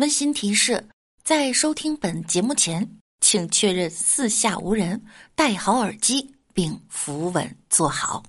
[0.00, 0.88] 温馨提示：
[1.22, 2.88] 在收听本节目前，
[3.20, 5.02] 请确认四下无人，
[5.34, 8.22] 戴好耳机并扶稳坐好。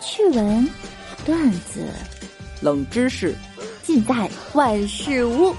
[0.00, 0.66] 趣闻、
[1.26, 1.86] 段子、
[2.62, 3.36] 冷知识，
[3.82, 5.54] 尽在万事屋。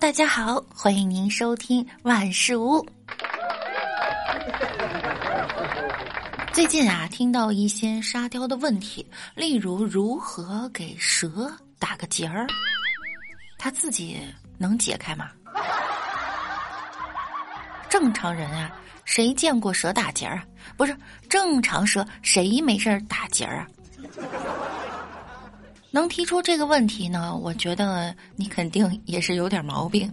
[0.00, 2.84] 大家好，欢迎您收听万事屋。
[6.52, 12.46] 最近啊，听到一些沙雕的问题，例如如何给蛇打个结儿，
[13.58, 14.20] 他自己
[14.58, 15.30] 能解开吗？
[17.88, 18.72] 正常人啊，
[19.04, 20.44] 谁见过蛇打结儿啊？
[20.76, 20.96] 不是
[21.28, 23.68] 正常蛇，谁没事打结儿啊？
[25.94, 27.36] 能提出这个问题呢？
[27.36, 30.10] 我觉得你肯定 也是有点毛病。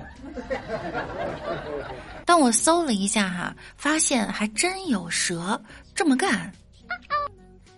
[2.23, 5.59] 当我搜了一下哈，发现还真有蛇
[5.95, 6.53] 这么干。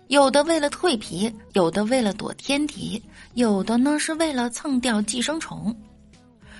[0.08, 5.74] 有的为了蜕皮，有的为了躲天敌，有的呢是为了蹭掉寄生虫。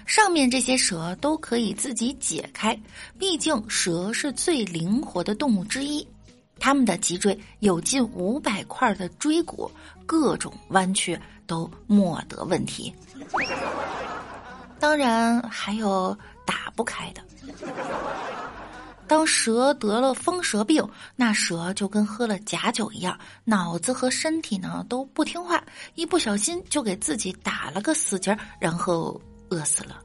[0.06, 2.74] 上面这些蛇都可以自己解开，
[3.18, 6.06] 毕竟蛇是最灵活的动物之一。
[6.58, 9.70] 它们的脊椎有近五百块的椎骨，
[10.06, 11.18] 各种弯曲。
[11.46, 12.94] 都莫得问题。
[14.78, 17.22] 当然还有打不开的。
[19.06, 25.62] 当蛇得了风蛇病，那蛇就跟喝了假酒一样，脑子和身体呢都不听话，
[25.94, 30.02] 一不小心就给自己打了个死结，然后饿死了。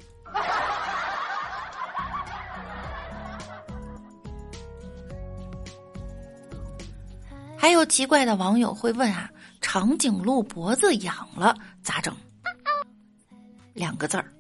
[7.58, 9.30] 还有奇怪的网友会问啊。
[9.62, 12.16] 长颈鹿脖子痒了咋整？
[13.74, 14.34] 两个字儿，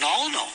[0.00, 0.46] 挠挠。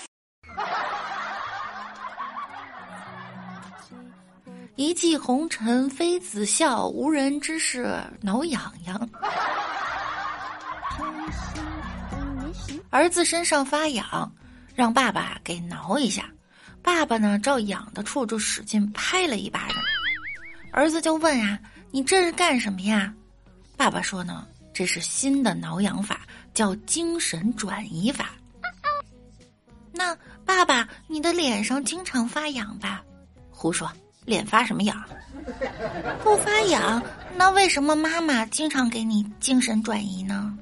[4.76, 9.10] 一骑红尘妃子笑，无人知是挠痒痒。
[12.90, 14.32] 儿子身上发痒，
[14.74, 16.30] 让爸爸给挠一下。
[16.82, 19.78] 爸爸呢，照痒的处就使劲拍了一巴掌。
[20.72, 21.60] 儿子就问啊
[21.92, 23.14] ：“你这是干什么呀？”
[23.78, 26.22] 爸爸说呢，这是新的挠痒法，
[26.54, 28.32] 叫精神转移法。
[29.92, 33.04] 那爸爸，你的脸上经常发痒吧？
[33.52, 33.90] 胡说，
[34.26, 35.02] 脸发什么痒？
[36.24, 37.02] 不发痒，
[37.36, 40.58] 那为什么妈妈经常给你精神转移呢？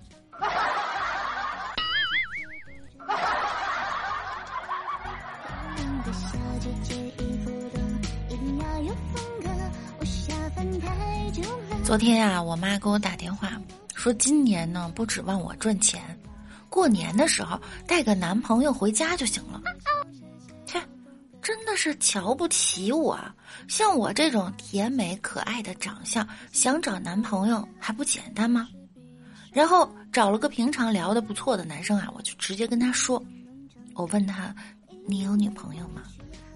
[11.85, 13.61] 昨天呀，我妈给我打电话
[13.93, 16.01] 说，今年呢不指望我赚钱，
[16.67, 19.61] 过年的时候带个男朋友回家就行了。
[20.65, 20.81] 切，
[21.43, 23.19] 真的是瞧不起我！
[23.67, 28.67] 像我这种甜美可爱的长相，想找男朋友还不简单吗？
[29.53, 33.23] 然后找了个平常聊的不错的男生啊，我就直接跟他说，
[33.93, 34.53] 我问他，
[35.07, 36.01] 你有女朋友吗？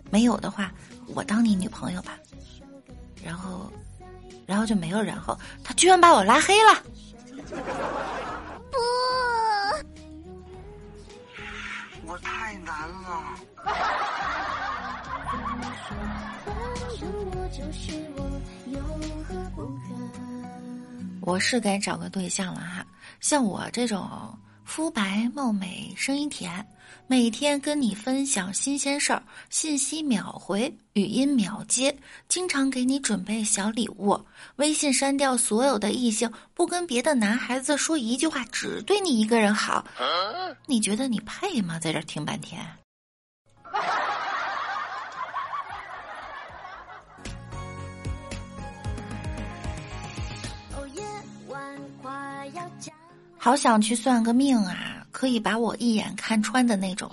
[0.09, 0.73] 没有的话，
[1.13, 2.18] 我当你女朋友吧。
[3.23, 3.72] 然后。
[4.50, 6.74] 然后就没有然后，他居然把我拉黑了。
[8.72, 8.78] 不，
[12.08, 13.24] 我太难了。
[21.22, 22.84] 我是该找个对象了哈，
[23.20, 24.36] 像我这种。
[24.69, 26.63] 肤白貌美，声音甜，
[27.07, 31.94] 每天跟你分享新鲜事儿，信息秒回，语音秒接，
[32.28, 34.16] 经常给你准备小礼物，
[34.57, 39.84] 微信删掉所有的异性，不跟别的男孩子说一句话，只对你一个人好，
[40.68, 41.80] 你觉得你配吗？
[41.80, 42.63] 在这听半天。
[53.41, 54.97] 好想去算个命啊！
[55.11, 57.09] 可以把我一眼看穿的那种，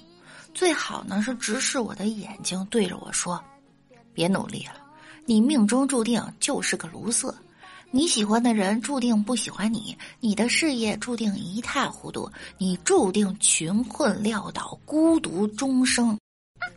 [0.53, 3.43] 最好呢是直视我的眼睛，对着我说
[4.13, 4.75] ：“别努力了，
[5.25, 7.33] 你命中注定就是个卢瑟，
[7.93, 16.19] 你喜欢的人注定不喜欢你，你的事业注定一塌糊涂，你注定穷困潦倒，孤独终生。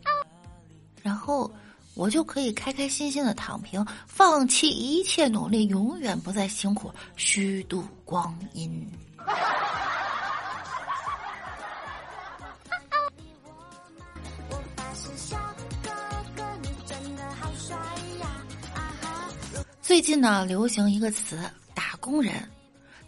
[1.02, 1.50] ”然后
[1.94, 8.88] 我就可以开开心心的躺平，放弃一切努力，永远不再辛苦，虚度光阴。
[19.82, 21.38] 最近呢，流行一个词
[21.74, 22.48] “打工人”，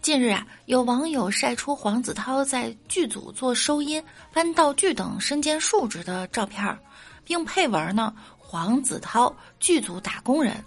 [0.01, 4.03] 近日啊，有网友晒出黄子韬在剧组做收音、
[4.33, 6.77] 搬道具等身兼数职的照片，
[7.23, 10.61] 并配文呢：“黄子韬剧组打工人”，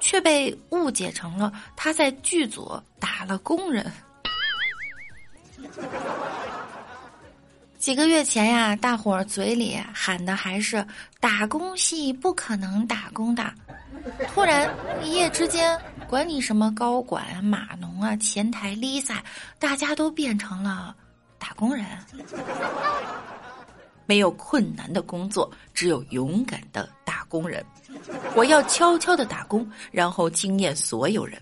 [0.00, 3.90] 却被误解成了他在剧组打了工人。
[7.78, 10.86] 几个月前呀，大伙嘴里喊的还是
[11.18, 13.50] “打工戏不可能打工的”，
[14.34, 14.70] 突然
[15.02, 19.16] 一夜之间，管你什么高管啊、码农啊、前台 Lisa，
[19.58, 20.94] 大家都变成了
[21.38, 21.86] 打工人。
[24.04, 27.64] 没有困难的工作，只有勇敢的打工人。
[28.34, 31.40] 我要悄悄的打工，然后惊艳所有人。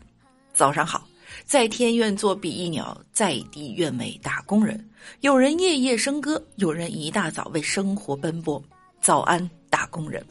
[0.52, 1.04] 早上好。
[1.44, 4.88] 在天愿作比翼鸟，在地愿为打工人。
[5.20, 8.62] 有人夜夜笙歌，有人一大早为生活奔波。
[9.00, 10.24] 早安，打工人！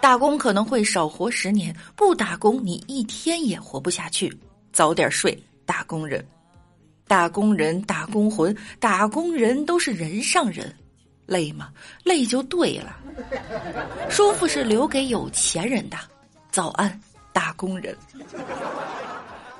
[0.00, 4.36] 打工可能会少活十年，不打工你一天也活不下去。
[4.72, 6.24] 早点睡，打工人！
[7.06, 10.74] 打工人，打工魂，打工人都是人上人。
[11.26, 11.70] 累吗？
[12.02, 12.96] 累就对了。
[14.10, 15.96] 舒服是留给有钱人的。
[16.50, 17.00] 早安，
[17.32, 17.96] 打工人！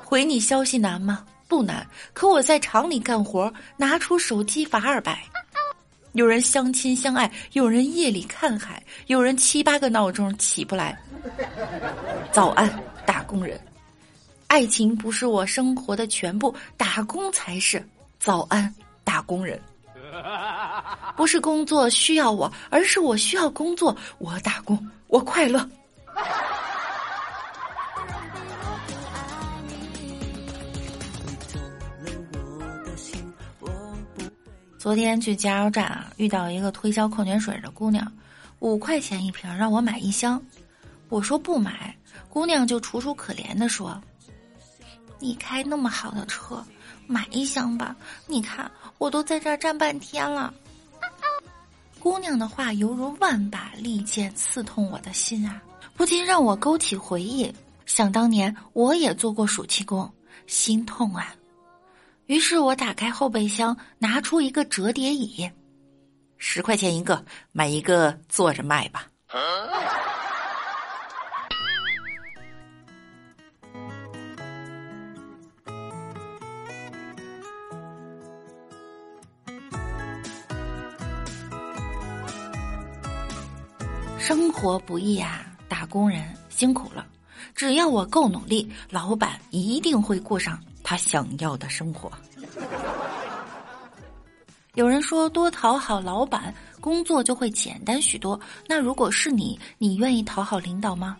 [0.05, 1.25] 回你消息难吗？
[1.49, 5.23] 不难，可我在厂里干活，拿出手机罚二百。
[6.13, 10.97] 有人相亲相爱，有人夜里看海，有人七八个闹钟起不来。
[12.31, 12.73] 早安，
[13.05, 13.61] 打工人。
[14.47, 17.85] 爱情不是我生活的全部，打工才是。
[18.21, 18.73] 早安，
[19.03, 19.61] 打工人。
[21.17, 23.97] 不是工作需要我，而是我需要工作。
[24.19, 24.79] 我打工，
[25.09, 25.69] 我快乐。
[34.79, 38.07] 昨天去加油站啊，遇到一个推销矿泉水的姑娘，
[38.59, 40.39] 五块钱一瓶，让我买一箱。
[41.09, 41.97] 我说不买，
[42.29, 43.99] 姑娘就楚楚可怜的说
[45.19, 46.63] ：“你开那么好的车，
[47.07, 47.97] 买一箱吧。
[48.27, 50.53] 你看我都在这儿站半天了。”
[52.01, 55.63] 姑娘的话犹如万把利剑刺痛我的心啊，
[55.95, 57.51] 不禁让我勾起回忆。
[57.87, 60.11] 想当年我也做过暑期工，
[60.47, 61.35] 心痛啊。
[62.27, 65.51] 于是我打开后备箱，拿出一个折叠椅，
[66.39, 69.07] 十块钱一个，买一个坐着卖吧。
[84.27, 87.07] 生活不易啊，打工人辛苦了。
[87.55, 90.59] 只要我够努力，老板一定会过上。
[90.83, 92.11] 他想要的生活。
[94.77, 98.41] 有人说，多讨好老板，工作就会简单许多。
[98.67, 101.19] 那如果是你，你愿意讨好领导吗？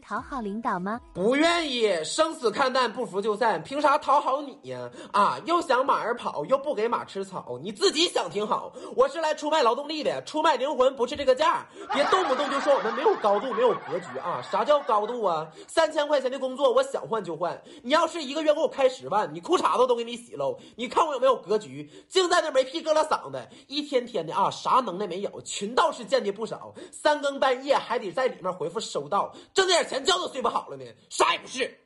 [0.00, 1.00] 讨好领导吗？
[1.12, 3.62] 不愿意，生死看淡，不服就散。
[3.62, 4.90] 凭啥讨好你呀？
[5.12, 8.72] 啊，又想马儿跑，又不给马吃草，你自己想挺好。
[8.94, 11.66] 我是来出卖劳动力的，出卖灵魂不是这个价。
[11.92, 14.42] 别动不动就说我们没有高度，没有格局啊！
[14.42, 15.46] 啥叫高度啊？
[15.66, 17.60] 三千块钱的工作，我想换就换。
[17.82, 20.58] 你要是一个月给我开十万，你裤衩子都给你洗喽。
[20.76, 21.90] 你看我有没有格局？
[22.08, 25.40] 净在那没屁搁了嗓子，一天天的啊，啥能耐没有？
[25.42, 30.04] 群倒是见的不少，三更半夜还得在里面回复收到，挣点钱。
[30.04, 31.78] 觉都睡不好了呢，啥也不是。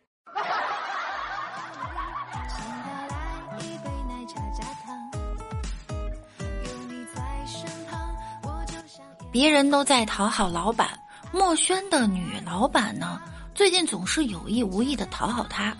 [9.32, 10.88] 别人都在讨好老板，
[11.32, 13.20] 墨轩的女老板呢，
[13.54, 15.72] 最近总是有意无意的讨好他。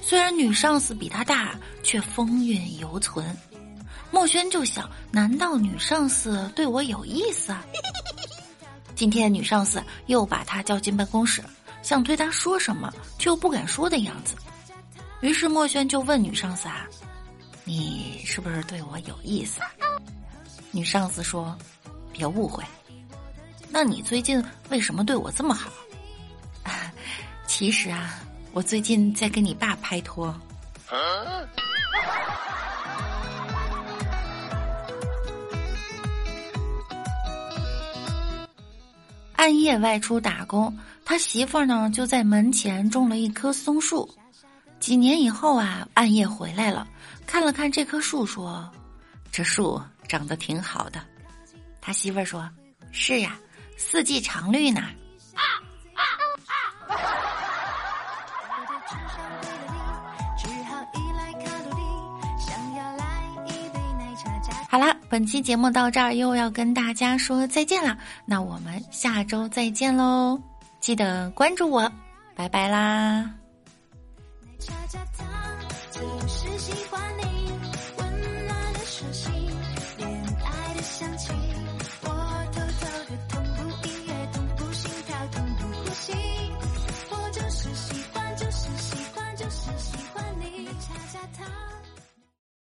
[0.00, 3.36] 虽然女上司比他大，却风韵犹存。
[4.10, 7.62] 墨轩就想，难道女上司对我有意思啊？
[8.94, 11.42] 今天女上司又把他叫进办公室，
[11.82, 14.34] 想对他说什么，却又不敢说的样子。
[15.20, 16.86] 于是墨轩就问女上司啊
[17.64, 19.60] ：“你是不是对我有意思？”
[20.70, 21.56] 女上司说
[22.12, 22.64] ：“别误会，
[23.68, 25.70] 那你最近为什么对我这么好？”
[27.46, 28.20] 其实啊，
[28.52, 30.34] 我最近在跟你爸拍拖。
[39.42, 40.72] 半夜外出打工，
[41.04, 44.08] 他媳妇儿呢就在门前种了一棵松树。
[44.78, 46.86] 几年以后啊，暗夜回来了，
[47.26, 48.70] 看了看这棵树，说
[49.32, 51.00] ：“这树长得挺好的。”
[51.82, 52.48] 他媳妇儿说
[52.92, 53.36] ：“是呀，
[53.76, 54.80] 四季常绿呢。”
[65.12, 70.40] 本期节目到这儿又要跟大家说再见了，那我们下周再见喽！
[70.80, 71.92] 记得关注我，
[72.34, 73.41] 拜拜啦。